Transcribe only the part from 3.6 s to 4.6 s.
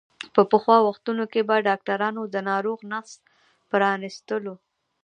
پرانستلو.